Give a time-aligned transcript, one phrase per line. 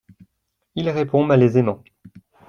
[0.73, 1.83] Il répond malaisément.